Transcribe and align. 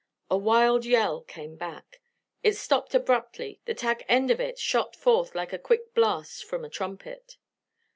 A 0.31 0.35
wild 0.35 0.83
yell 0.83 1.21
came 1.21 1.55
back. 1.57 2.01
It 2.41 2.53
stopped 2.57 2.95
abruptly, 2.95 3.61
the 3.65 3.75
tag 3.75 4.03
end 4.09 4.31
of 4.31 4.39
it 4.39 4.57
shot 4.57 4.95
forth 4.95 5.35
like 5.35 5.51
the 5.51 5.59
quick 5.59 5.81
last 5.89 5.93
blast 5.93 6.43
from 6.43 6.65
a 6.65 6.69
trumpet. 6.69 7.37